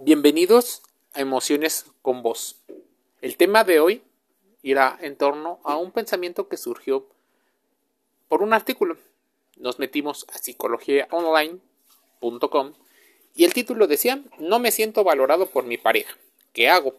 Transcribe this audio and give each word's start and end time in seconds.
Bienvenidos 0.00 0.82
a 1.12 1.22
Emociones 1.22 1.86
con 2.02 2.22
Voz. 2.22 2.60
El 3.20 3.36
tema 3.36 3.64
de 3.64 3.80
hoy 3.80 4.00
irá 4.62 4.96
en 5.00 5.16
torno 5.16 5.58
a 5.64 5.76
un 5.76 5.90
pensamiento 5.90 6.48
que 6.48 6.56
surgió 6.56 7.08
por 8.28 8.42
un 8.42 8.52
artículo. 8.52 8.96
Nos 9.56 9.80
metimos 9.80 10.24
a 10.32 10.38
psicologiaonline.com 10.38 12.74
y 13.34 13.42
el 13.42 13.52
título 13.52 13.88
decía 13.88 14.22
No 14.38 14.60
me 14.60 14.70
siento 14.70 15.02
valorado 15.02 15.46
por 15.46 15.64
mi 15.64 15.78
pareja. 15.78 16.16
¿Qué 16.52 16.68
hago? 16.68 16.94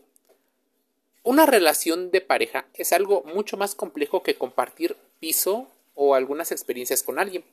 Una 1.24 1.46
relación 1.46 2.12
de 2.12 2.20
pareja 2.20 2.66
es 2.74 2.92
algo 2.92 3.24
mucho 3.24 3.56
más 3.56 3.76
complejo 3.76 4.24
que 4.24 4.36
compartir 4.36 4.98
piso 5.22 5.70
o 5.96 6.16
algunas 6.16 6.52
experiencias 6.52 7.04
con 7.04 7.18
alguien. 7.18 7.46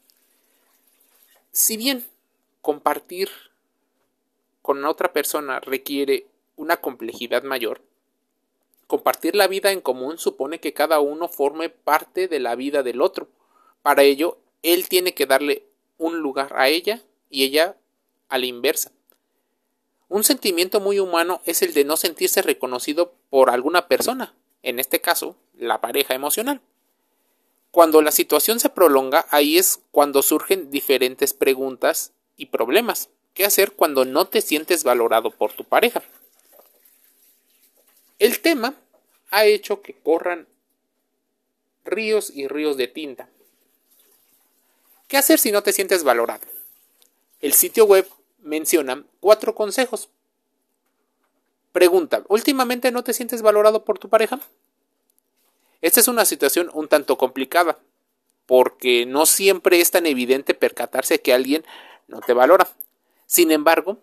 Si 1.53 1.77
bien 1.77 2.05
compartir 2.63 3.31
con 4.67 4.85
otra 4.85 5.13
persona 5.13 5.61
requiere 5.61 6.27
una 6.57 6.79
complejidad 6.79 7.45
mayor, 7.45 7.83
compartir 8.89 9.37
la 9.37 9.47
vida 9.47 9.71
en 9.71 9.81
común 9.81 10.19
supone 10.19 10.59
que 10.59 10.73
cada 10.73 10.99
uno 10.99 11.29
forme 11.29 11.69
parte 11.69 12.27
de 12.27 12.41
la 12.41 12.57
vida 12.57 12.83
del 12.83 13.01
otro. 13.01 13.29
Para 13.83 14.03
ello, 14.03 14.39
él 14.65 14.89
tiene 14.89 15.15
que 15.15 15.25
darle 15.25 15.69
un 15.99 16.19
lugar 16.19 16.53
a 16.57 16.67
ella 16.67 17.01
y 17.31 17.45
ella 17.45 17.77
a 18.29 18.39
la 18.39 18.47
inversa. 18.47 18.91
Un 20.09 20.25
sentimiento 20.25 20.81
muy 20.81 20.99
humano 20.99 21.43
es 21.45 21.63
el 21.63 21.73
de 21.73 21.85
no 21.85 21.97
sentirse 21.97 22.43
reconocido 22.43 23.15
por 23.31 23.51
alguna 23.51 23.87
persona, 23.87 24.35
en 24.65 24.81
este 24.81 25.01
caso, 25.01 25.37
la 25.55 25.81
pareja 25.81 26.15
emocional. 26.15 26.61
Cuando 27.71 28.03
la 28.03 28.11
situación 28.11 28.59
se 28.59 28.71
prolonga, 28.71 29.27
ahí 29.31 29.59
es 29.59 29.79
cuando 29.93 30.23
surgen 30.23 30.73
diferentes 30.73 31.35
preguntas 31.35 32.15
y 32.37 32.47
problemas. 32.47 33.11
¿Qué 33.37 33.45
hacer 33.45 33.73
cuando 33.73 34.07
no 34.07 34.27
te 34.27 34.41
sientes 34.41 34.83
valorado 34.83 35.31
por 35.31 35.53
tu 35.53 35.63
pareja? 35.63 36.03
El 38.19 38.41
tema 38.41 38.75
ha 39.31 39.45
hecho 39.45 39.83
que 39.83 39.93
corran 39.93 40.49
ríos 41.85 42.33
y 42.35 42.49
ríos 42.49 42.79
de 42.79 42.89
tinta. 42.89 43.29
¿Qué 45.07 45.19
hacer 45.19 45.39
si 45.39 45.53
no 45.53 45.63
te 45.63 45.75
sientes 45.75 46.03
valorado? 46.03 46.47
El 47.43 47.53
sitio 47.53 47.85
web 47.85 48.09
menciona 48.41 49.05
cuatro 49.21 49.55
consejos. 49.55 50.09
Pregunta, 51.73 52.25
¿últimamente 52.29 52.91
no 52.91 53.05
te 53.05 53.13
sientes 53.13 53.43
valorado 53.43 53.85
por 53.85 53.99
tu 53.99 54.09
pareja? 54.09 54.41
Esta 55.83 56.01
es 56.01 56.09
una 56.09 56.25
situación 56.25 56.71
un 56.73 56.89
tanto 56.89 57.19
complicada, 57.19 57.79
porque 58.47 59.05
no 59.05 59.27
siempre 59.27 59.83
es 59.83 59.91
tan 59.91 60.07
evidente 60.07 60.55
percatarse 60.55 61.21
que 61.21 61.35
alguien 61.35 61.67
no 62.09 62.23
te 62.23 62.33
valora. 62.33 62.67
Sin 63.27 63.51
embargo, 63.51 63.99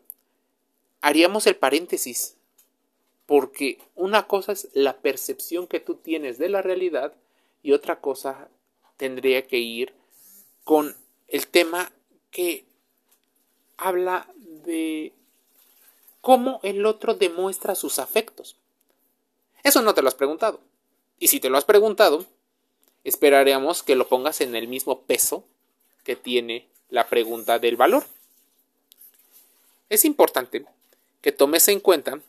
haríamos 1.02 1.48
el 1.48 1.56
paréntesis, 1.56 2.36
porque 3.26 3.80
una 3.96 4.28
cosa 4.28 4.52
es 4.52 4.70
la 4.74 4.98
percepción 4.98 5.68
que 5.68 5.80
tú 5.80 5.96
tienes 5.96 6.38
de 6.38 6.50
la 6.50 6.62
realidad 6.62 7.14
y 7.62 7.72
otra 7.72 8.00
cosa 8.00 8.50
tendría 8.98 9.48
que 9.48 9.58
ir 9.58 9.94
con 10.64 10.96
el 11.28 11.48
tema 11.48 11.92
que 12.32 12.66
habla 13.78 14.28
de 14.66 15.14
cómo 16.22 16.60
el 16.64 16.86
otro 16.86 17.16
demuestra 17.16 17.76
sus 17.76 18.00
afectos. 18.00 18.56
Eso 19.64 19.82
no 19.82 19.94
te 19.94 20.02
lo 20.02 20.10
has 20.10 20.16
preguntado. 20.16 20.60
Y 21.20 21.30
si 21.30 21.40
te 21.40 21.50
lo 21.50 21.58
has 21.58 21.66
preguntado, 21.66 22.26
esperaríamos 23.04 23.84
que 23.84 23.96
lo 23.96 24.08
pongas 24.08 24.42
en 24.42 24.56
el 24.56 24.68
mismo 24.68 25.02
peso 25.02 25.46
que 26.04 26.16
tiene 26.16 26.68
la 26.90 27.08
pregunta 27.08 27.60
del 27.60 27.78
valor. 27.78 28.06
Es 29.94 30.06
importante 30.06 30.66
que 31.22 31.32
tomes 31.32 31.68
en 31.68 31.80
cuenta 31.80 32.20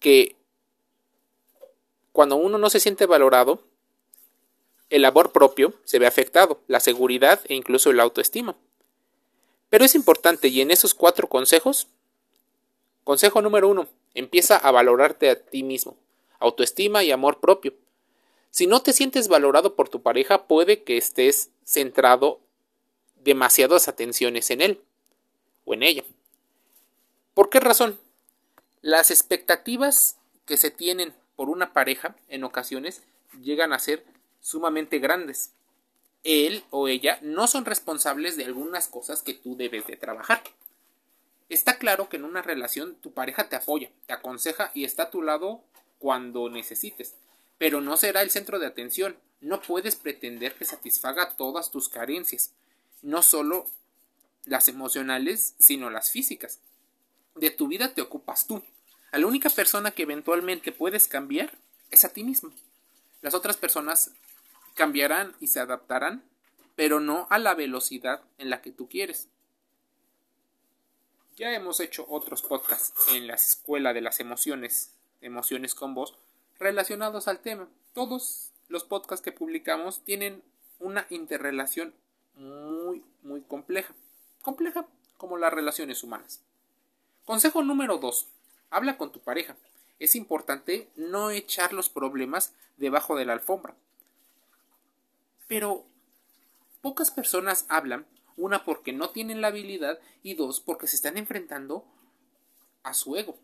que 0.00 0.34
cuando 2.10 2.34
uno 2.34 2.58
no 2.58 2.68
se 2.70 2.80
siente 2.80 3.06
valorado, 3.06 3.62
el 4.90 5.04
amor 5.04 5.30
propio 5.30 5.74
se 5.84 6.00
ve 6.00 6.08
afectado, 6.08 6.60
la 6.66 6.80
seguridad 6.80 7.40
e 7.44 7.54
incluso 7.54 7.92
la 7.92 8.02
autoestima. 8.02 8.56
Pero 9.70 9.84
es 9.84 9.94
importante 9.94 10.48
y 10.48 10.60
en 10.60 10.72
esos 10.72 10.92
cuatro 10.92 11.28
consejos, 11.28 11.86
consejo 13.04 13.40
número 13.42 13.68
uno, 13.68 13.86
empieza 14.14 14.56
a 14.56 14.72
valorarte 14.72 15.30
a 15.30 15.40
ti 15.40 15.62
mismo, 15.62 15.96
autoestima 16.40 17.04
y 17.04 17.12
amor 17.12 17.38
propio. 17.38 17.74
Si 18.50 18.66
no 18.66 18.82
te 18.82 18.92
sientes 18.92 19.28
valorado 19.28 19.76
por 19.76 19.88
tu 19.88 20.02
pareja, 20.02 20.48
puede 20.48 20.82
que 20.82 20.96
estés 20.96 21.52
centrado 21.62 22.40
demasiadas 23.14 23.86
atenciones 23.86 24.50
en 24.50 24.62
él 24.62 24.80
o 25.64 25.74
en 25.74 25.84
ella. 25.84 26.04
¿Por 27.34 27.50
qué 27.50 27.58
razón? 27.58 27.98
Las 28.80 29.10
expectativas 29.10 30.18
que 30.46 30.56
se 30.56 30.70
tienen 30.70 31.12
por 31.34 31.48
una 31.48 31.72
pareja 31.72 32.14
en 32.28 32.44
ocasiones 32.44 33.02
llegan 33.42 33.72
a 33.72 33.80
ser 33.80 34.04
sumamente 34.40 35.00
grandes. 35.00 35.50
Él 36.22 36.64
o 36.70 36.86
ella 36.86 37.18
no 37.22 37.48
son 37.48 37.64
responsables 37.64 38.36
de 38.36 38.44
algunas 38.44 38.86
cosas 38.86 39.22
que 39.22 39.34
tú 39.34 39.56
debes 39.56 39.84
de 39.88 39.96
trabajar. 39.96 40.44
Está 41.48 41.78
claro 41.78 42.08
que 42.08 42.18
en 42.18 42.24
una 42.24 42.40
relación 42.40 42.94
tu 43.02 43.12
pareja 43.12 43.48
te 43.48 43.56
apoya, 43.56 43.90
te 44.06 44.12
aconseja 44.12 44.70
y 44.72 44.84
está 44.84 45.04
a 45.04 45.10
tu 45.10 45.20
lado 45.20 45.64
cuando 45.98 46.48
necesites, 46.48 47.16
pero 47.58 47.80
no 47.80 47.96
será 47.96 48.22
el 48.22 48.30
centro 48.30 48.60
de 48.60 48.66
atención. 48.66 49.16
No 49.40 49.60
puedes 49.60 49.96
pretender 49.96 50.54
que 50.54 50.64
satisfaga 50.64 51.36
todas 51.36 51.72
tus 51.72 51.88
carencias, 51.88 52.52
no 53.02 53.22
solo 53.22 53.66
las 54.44 54.68
emocionales, 54.68 55.56
sino 55.58 55.90
las 55.90 56.12
físicas 56.12 56.60
de 57.34 57.50
tu 57.50 57.68
vida 57.68 57.94
te 57.94 58.02
ocupas 58.02 58.46
tú. 58.46 58.62
A 59.12 59.18
la 59.18 59.26
única 59.26 59.50
persona 59.50 59.90
que 59.90 60.02
eventualmente 60.02 60.72
puedes 60.72 61.06
cambiar 61.06 61.56
es 61.90 62.04
a 62.04 62.12
ti 62.12 62.24
mismo. 62.24 62.52
Las 63.22 63.34
otras 63.34 63.56
personas 63.56 64.10
cambiarán 64.74 65.34
y 65.40 65.46
se 65.46 65.60
adaptarán, 65.60 66.24
pero 66.74 67.00
no 67.00 67.26
a 67.30 67.38
la 67.38 67.54
velocidad 67.54 68.22
en 68.38 68.50
la 68.50 68.60
que 68.60 68.72
tú 68.72 68.88
quieres. 68.88 69.28
Ya 71.36 71.52
hemos 71.54 71.80
hecho 71.80 72.06
otros 72.08 72.42
podcasts 72.42 72.92
en 73.12 73.26
la 73.26 73.34
escuela 73.34 73.92
de 73.92 74.00
las 74.00 74.20
emociones, 74.20 74.92
emociones 75.20 75.74
con 75.74 75.94
vos, 75.94 76.16
relacionados 76.58 77.26
al 77.26 77.40
tema. 77.40 77.68
Todos 77.92 78.52
los 78.68 78.84
podcasts 78.84 79.24
que 79.24 79.32
publicamos 79.32 80.04
tienen 80.04 80.42
una 80.78 81.06
interrelación 81.10 81.94
muy, 82.34 83.04
muy 83.22 83.42
compleja. 83.42 83.94
Compleja 84.42 84.86
como 85.16 85.38
las 85.38 85.52
relaciones 85.52 86.02
humanas. 86.02 86.40
Consejo 87.24 87.62
número 87.62 87.96
2. 87.96 88.28
Habla 88.70 88.98
con 88.98 89.10
tu 89.10 89.20
pareja. 89.20 89.56
Es 89.98 90.14
importante 90.14 90.90
no 90.96 91.30
echar 91.30 91.72
los 91.72 91.88
problemas 91.88 92.52
debajo 92.76 93.16
de 93.16 93.24
la 93.24 93.32
alfombra. 93.32 93.74
Pero 95.48 95.86
pocas 96.82 97.10
personas 97.10 97.64
hablan, 97.70 98.04
una 98.36 98.64
porque 98.64 98.92
no 98.92 99.08
tienen 99.08 99.40
la 99.40 99.48
habilidad 99.48 99.98
y 100.22 100.34
dos 100.34 100.60
porque 100.60 100.86
se 100.86 100.96
están 100.96 101.16
enfrentando 101.16 101.86
a 102.82 102.92
su 102.92 103.16
ego. 103.16 103.38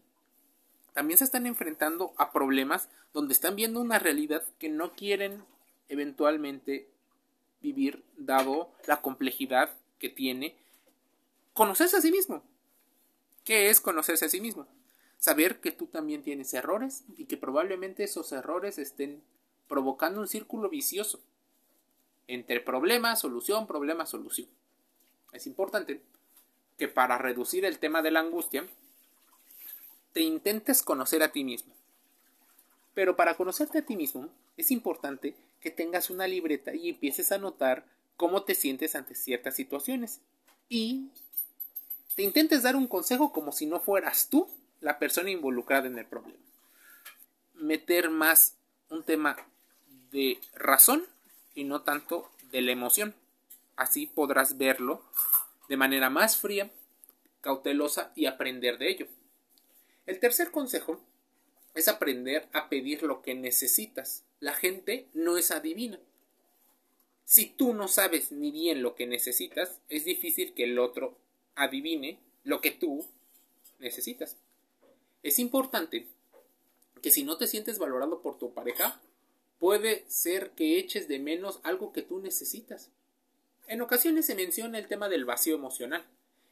También 0.93 1.17
se 1.17 1.25
están 1.25 1.47
enfrentando 1.47 2.13
a 2.19 2.33
problemas 2.33 2.91
donde 3.15 3.33
están 3.33 3.57
viendo 3.57 3.81
una 3.81 3.99
realidad 3.99 4.43
que 4.59 4.69
no 4.69 4.93
quieren 4.93 5.43
eventualmente 5.89 6.91
vivir 7.63 8.05
dado 8.19 8.73
la 8.87 9.01
complejidad 9.01 9.75
que 9.99 10.11
tiene 10.11 10.55
conocerse 11.55 11.97
a 11.97 12.01
sí 12.03 12.11
mismo. 12.11 12.43
¿Qué 13.45 13.71
es 13.71 13.81
conocerse 13.81 14.27
a 14.27 14.29
sí 14.29 14.41
mismo? 14.41 14.67
Saber 15.19 15.61
que 15.61 15.73
tú 15.73 15.87
también 15.87 16.23
tienes 16.23 16.55
errores 16.55 17.05
y 17.17 17.27
que 17.27 17.37
probablemente 17.37 18.05
esos 18.05 18.33
errores 18.33 18.79
estén 18.79 19.23
provocando 19.69 20.21
un 20.21 20.29
círculo 20.29 20.69
vicioso 20.69 21.21
entre 22.27 22.61
problema, 22.61 23.17
solución, 23.17 23.67
problema, 23.67 24.07
solución. 24.07 24.49
Es 25.33 25.47
importante 25.47 26.01
que 26.79 26.89
para 26.89 27.19
reducir 27.19 27.65
el 27.65 27.79
tema 27.79 28.03
de 28.03 28.11
la 28.11 28.21
angustia, 28.21 28.67
te 30.13 30.21
intentes 30.21 30.83
conocer 30.83 31.23
a 31.23 31.33
ti 31.33 31.45
mismo. 31.45 31.75
Pero 32.95 33.17
para 33.17 33.37
conocerte 33.37 33.79
a 33.79 33.87
ti 33.87 33.97
mismo, 33.97 34.29
es 34.57 34.71
importante 34.71 35.35
que 35.61 35.71
tengas 35.71 36.11
una 36.11 36.27
libreta 36.27 36.75
y 36.75 36.89
empieces 36.89 37.33
a 37.33 37.39
notar 37.39 37.85
cómo 38.17 38.43
te 38.43 38.55
sientes 38.55 38.95
ante 38.95 39.15
ciertas 39.15 39.55
situaciones 39.55 40.21
y 40.69 41.11
te 42.15 42.23
intentes 42.23 42.63
dar 42.63 42.77
un 42.77 42.87
consejo 42.87 43.33
como 43.33 43.53
si 43.53 43.67
no 43.67 43.81
fueras 43.81 44.29
tú 44.29 44.49
la 44.81 44.99
persona 44.99 45.31
involucrada 45.31 45.87
en 45.87 45.99
el 45.99 46.07
problema. 46.07 46.39
Meter 47.55 48.11
más 48.11 48.57
un 48.89 49.03
tema 49.05 49.37
de 50.11 50.41
razón 50.55 51.07
y 51.55 51.65
no 51.65 51.83
tanto 51.83 52.31
de 52.51 52.63
la 52.63 52.73
emoción. 52.73 53.15
Así 53.77 54.07
podrás 54.07 54.59
verlo 54.59 55.03
de 55.69 55.77
manera 55.77 56.11
más 56.11 56.37
fría, 56.37 56.71
cautelosa 57.41 58.13
y 58.15 58.27
aprender 58.27 58.79
de 58.79 58.91
ello. 58.91 59.07
El 60.07 60.19
tercer 60.19 60.51
consejo 60.51 61.01
es 61.75 61.89
aprender 61.89 62.49
a 62.53 62.69
pedir 62.69 63.03
lo 63.03 63.23
que 63.23 63.35
necesitas. 63.35 64.25
La 64.41 64.55
gente 64.55 65.07
no 65.15 65.37
es 65.37 65.51
adivina. 65.51 66.01
Si 67.25 67.47
tú 67.47 67.75
no 67.75 67.87
sabes 67.87 68.33
ni 68.33 68.51
bien 68.51 68.83
lo 68.83 68.97
que 68.97 69.07
necesitas, 69.07 69.79
es 69.89 70.05
difícil 70.05 70.53
que 70.53 70.65
el 70.65 70.81
otro 70.81 71.17
adivine 71.61 72.19
lo 72.45 72.61
que 72.61 72.71
tú 72.71 73.07
necesitas. 73.79 74.37
Es 75.23 75.39
importante 75.39 76.07
que 77.03 77.11
si 77.11 77.23
no 77.23 77.37
te 77.37 77.47
sientes 77.47 77.79
valorado 77.79 78.23
por 78.23 78.39
tu 78.39 78.53
pareja, 78.53 79.01
puede 79.59 80.05
ser 80.09 80.51
que 80.53 80.79
eches 80.79 81.09
de 81.09 81.19
menos 81.19 81.61
algo 81.63 81.93
que 81.93 82.03
tú 82.03 82.19
necesitas. 82.21 82.91
En 83.67 83.83
ocasiones 83.83 84.27
se 84.27 84.35
menciona 84.35 84.79
el 84.79 84.89
tema 84.89 85.09
del 85.09 85.25
vacío 85.25 85.55
emocional. 85.55 86.05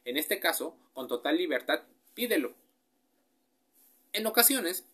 En 0.05 0.17
este 0.17 0.39
caso, 0.39 0.75
con 0.93 1.07
total 1.07 1.37
libertad, 1.37 1.81
pídelo. 2.13 2.53
En 4.13 4.25
ocasiones, 4.25 4.85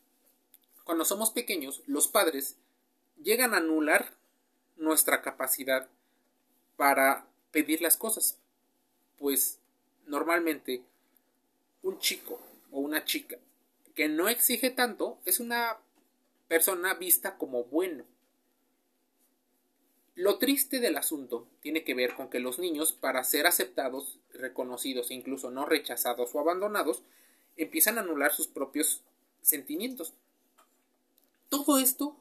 cuando 0.84 1.06
somos 1.06 1.32
pequeños, 1.32 1.82
los 1.86 2.08
padres 2.08 2.58
llegan 3.22 3.54
a 3.54 3.58
anular 3.58 4.14
nuestra 4.78 5.22
capacidad 5.22 5.90
para 6.78 7.28
pedir 7.52 7.82
las 7.82 7.98
cosas. 7.98 8.38
Pues 9.18 9.60
normalmente 10.06 10.84
un 11.84 12.00
chico 12.00 12.40
o 12.72 12.80
una 12.80 13.06
chica 13.06 13.38
que 13.96 14.10
no 14.10 14.28
exige 14.28 14.70
tanto 14.70 15.20
es 15.26 15.40
una 15.40 15.78
persona 16.48 16.94
vista 16.94 17.38
como 17.38 17.64
bueno. 17.64 18.04
Lo 20.16 20.38
triste 20.38 20.80
del 20.80 20.98
asunto 20.98 21.48
tiene 21.62 21.84
que 21.84 21.94
ver 21.94 22.14
con 22.14 22.30
que 22.30 22.40
los 22.40 22.60
niños, 22.60 22.94
para 22.94 23.24
ser 23.24 23.48
aceptados, 23.48 24.20
reconocidos 24.34 25.12
e 25.12 25.14
incluso 25.14 25.52
no 25.52 25.66
rechazados 25.66 26.34
o 26.34 26.40
abandonados, 26.40 27.02
empiezan 27.58 27.98
a 27.98 28.02
anular 28.02 28.34
sus 28.34 28.48
propios 28.48 29.02
sentimientos. 29.42 30.14
Todo 31.50 31.80
esto 31.80 32.16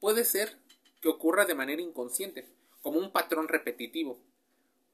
puede 0.00 0.24
ser 0.24 0.56
que 1.00 1.08
ocurra 1.08 1.44
de 1.44 1.54
manera 1.54 1.82
inconsciente, 1.82 2.46
como 2.80 2.98
un 2.98 3.10
patrón 3.10 3.48
repetitivo. 3.48 4.18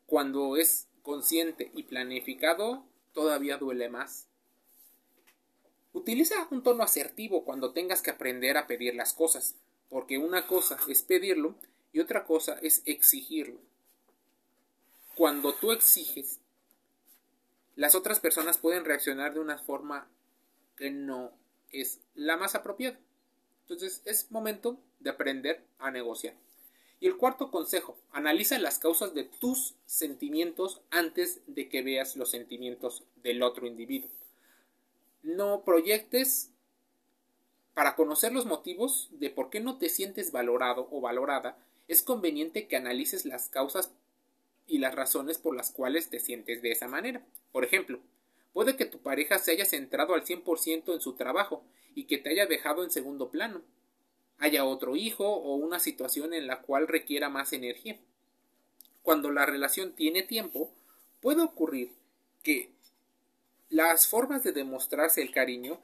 Cuando 0.07 0.57
es 0.57 0.87
consciente 1.03 1.71
y 1.75 1.85
planificado, 1.85 2.85
todavía 3.13 3.57
duele 3.57 3.89
más. 3.89 4.27
Utiliza 5.93 6.47
un 6.51 6.63
tono 6.63 6.85
asertivo 6.85 7.45
cuando 7.45 7.73
tengas 7.73 8.03
que 8.03 8.11
aprender 8.11 8.57
a 8.57 8.67
pedir 8.67 8.95
las 8.95 9.13
cosas, 9.13 9.57
porque 9.89 10.19
una 10.19 10.47
cosa 10.47 10.79
es 10.89 11.03
pedirlo 11.03 11.55
y 11.93 12.01
otra 12.01 12.25
cosa 12.25 12.59
es 12.63 12.83
exigirlo. 12.85 13.59
Cuando 15.15 15.55
tú 15.55 15.73
exiges, 15.73 16.41
las 17.75 17.95
otras 17.95 18.21
personas 18.21 18.59
pueden 18.59 18.85
reaccionar 18.85 19.35
de 19.35 19.41
una 19.41 19.59
forma 19.59 20.09
que 20.77 20.91
no 20.91 21.33
es 21.71 22.01
la 22.15 22.37
más 22.37 22.55
apropiada. 22.55 22.99
Entonces 23.63 24.03
es 24.05 24.31
momento 24.31 24.79
de 25.01 25.11
aprender 25.11 25.65
a 25.79 25.91
negociar. 25.91 26.35
Y 27.01 27.07
el 27.07 27.17
cuarto 27.17 27.51
consejo, 27.51 27.97
analiza 28.13 28.59
las 28.59 28.79
causas 28.79 29.15
de 29.15 29.25
tus 29.25 29.75
sentimientos 29.87 30.81
antes 30.91 31.41
de 31.47 31.69
que 31.69 31.83
veas 31.83 32.17
los 32.17 32.31
sentimientos 32.31 33.05
del 33.23 33.43
otro 33.43 33.67
individuo. 33.67 34.11
No 35.23 35.63
proyectes 35.65 36.51
para 37.75 37.95
conocer 37.95 38.33
los 38.33 38.47
motivos 38.47 39.09
de 39.13 39.31
por 39.31 39.51
qué 39.51 39.61
no 39.61 39.79
te 39.79 39.89
sientes 39.89 40.33
valorado 40.33 40.89
o 40.91 41.01
valorada, 41.01 41.57
es 41.87 42.03
conveniente 42.03 42.67
que 42.67 42.77
analices 42.77 43.25
las 43.25 43.49
causas 43.49 43.93
y 44.67 44.79
las 44.79 44.97
razones 44.97 45.39
por 45.39 45.55
las 45.55 45.71
cuales 45.71 46.11
te 46.11 46.19
sientes 46.19 46.61
de 46.61 46.73
esa 46.73 46.89
manera. 46.89 47.25
Por 47.53 47.65
ejemplo, 47.65 48.01
puede 48.53 48.77
que 48.77 48.85
tu 48.85 48.99
pareja 48.99 49.39
se 49.39 49.53
haya 49.53 49.65
centrado 49.65 50.15
al 50.15 50.25
100% 50.25 50.93
en 50.93 51.01
su 51.01 51.15
trabajo 51.15 51.63
y 51.95 52.05
que 52.05 52.19
te 52.19 52.31
haya 52.31 52.47
dejado 52.47 52.83
en 52.83 52.91
segundo 52.91 53.31
plano 53.31 53.63
haya 54.39 54.65
otro 54.65 54.97
hijo 54.97 55.27
o 55.27 55.55
una 55.57 55.79
situación 55.79 56.33
en 56.33 56.47
la 56.47 56.63
cual 56.63 56.89
requiera 56.89 57.29
más 57.29 57.53
energía. 57.53 57.99
Cuando 59.03 59.31
la 59.31 59.47
relación 59.47 59.93
tiene 59.93 60.23
tiempo, 60.23 60.71
puede 61.21 61.43
ocurrir 61.43 61.93
que 62.43 62.71
las 63.69 64.07
formas 64.07 64.45
de 64.45 64.53
demostrarse 64.53 65.23
el 65.23 65.33
cariño 65.33 65.81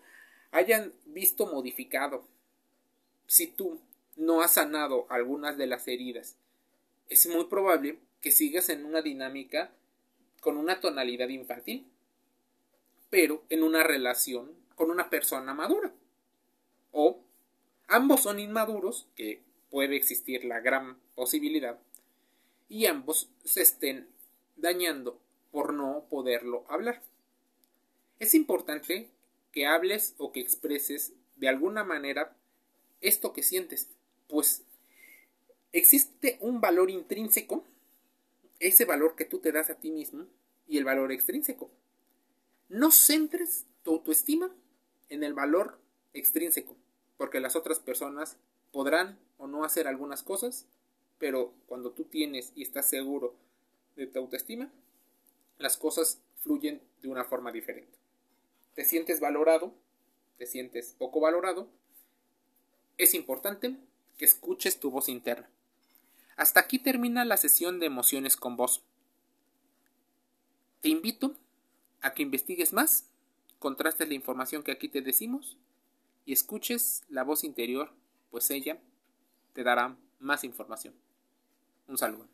hayan 0.53 0.93
visto 1.07 1.47
modificado. 1.47 2.27
Si 3.27 3.47
tú 3.47 3.81
no 4.17 4.43
has 4.43 4.55
sanado 4.55 5.07
algunas 5.11 5.57
de 5.57 5.67
las 5.67 5.89
heridas, 5.89 6.37
es 7.09 7.27
muy 7.27 7.45
probable 7.47 7.99
que 8.21 8.31
sigas 8.31 8.69
en 8.69 8.85
una 8.85 9.03
dinámica 9.03 9.73
con 10.41 10.57
una 10.57 10.81
tonalidad 10.81 11.29
infantil, 11.29 11.87
pero 13.11 13.43
en 13.49 13.63
una 13.63 13.83
relación 13.83 14.53
con 14.77 14.91
una 14.91 15.11
persona 15.11 15.55
madura. 15.55 15.93
O 16.93 17.24
Ambos 17.89 18.23
son 18.23 18.39
inmaduros, 18.39 19.07
que 19.15 19.43
puede 19.71 19.97
existir 19.97 20.45
la 20.45 20.61
gran 20.61 20.99
posibilidad, 21.15 21.79
y 22.69 22.87
ambos 22.87 23.29
se 23.45 23.63
estén 23.63 24.09
dañando 24.57 25.21
por 25.51 25.75
no 25.75 26.07
poderlo 26.09 26.65
hablar. 26.69 27.03
Es 28.19 28.35
importante 28.35 29.11
que 29.53 29.67
hables 29.67 30.15
o 30.19 30.33
que 30.33 30.41
expreses 30.41 31.13
de 31.37 31.49
alguna 31.49 31.85
manera 31.85 32.37
esto 33.01 33.33
que 33.33 33.43
sientes, 33.43 33.91
pues 34.29 34.63
existe 35.73 36.39
un 36.41 36.61
valor 36.61 36.91
intrínseco, 36.91 37.65
ese 38.61 38.87
valor 38.87 39.15
que 39.15 39.27
tú 39.27 39.41
te 39.41 39.53
das 39.53 39.69
a 39.69 39.75
ti 39.75 39.91
mismo, 39.91 40.27
y 40.67 40.79
el 40.79 40.85
valor 40.85 41.13
extrínseco. 41.13 41.71
No 42.71 42.91
centres 42.91 43.67
tu 43.83 43.93
autoestima 43.93 44.51
en 45.11 45.23
el 45.23 45.35
valor 45.35 45.79
extrínseco 46.15 46.77
porque 47.17 47.41
las 47.41 47.57
otras 47.57 47.81
personas 47.81 48.37
podrán 48.73 49.19
o 49.39 49.47
no 49.47 49.65
hacer 49.65 49.87
algunas 49.87 50.23
cosas, 50.23 50.67
pero 51.19 51.55
cuando 51.67 51.93
tú 51.93 52.05
tienes 52.05 52.53
y 52.55 52.63
estás 52.63 52.89
seguro 52.89 53.35
de 53.97 54.07
tu 54.07 54.19
autoestima, 54.19 54.71
las 55.59 55.77
cosas 55.77 56.21
fluyen 56.41 56.83
de 57.01 57.09
una 57.09 57.25
forma 57.25 57.53
diferente. 57.53 57.97
Te 58.75 58.85
sientes 58.85 59.21
valorado, 59.21 59.73
te 60.39 60.47
sientes 60.47 60.95
poco 60.99 61.21
valorado, 61.21 61.69
es 62.99 63.15
importante 63.15 63.77
que 64.19 64.25
escuches 64.25 64.81
tu 64.81 64.91
voz 64.91 65.09
interna. 65.09 65.49
Hasta 66.37 66.61
aquí 66.61 66.79
termina 66.79 67.25
la 67.25 67.37
sesión 67.37 67.79
de 67.79 67.87
emociones 67.87 68.37
con 68.37 68.57
voz. 68.57 68.83
Te 70.81 70.89
invito 70.89 71.35
a 72.01 72.13
que 72.13 72.23
investigues 72.23 72.73
más, 72.73 73.09
contrastes 73.59 74.09
la 74.09 74.15
información 74.15 74.63
que 74.63 74.73
aquí 74.73 74.89
te 74.89 75.01
decimos 75.01 75.57
y 76.25 76.33
escuches 76.33 77.03
la 77.09 77.25
voz 77.25 77.45
interior, 77.45 77.93
pues 78.31 78.51
ella 78.51 78.81
te 79.53 79.63
dará 79.63 79.97
más 80.19 80.45
información. 80.45 80.95
Un 81.87 81.99
saludo. 81.99 82.34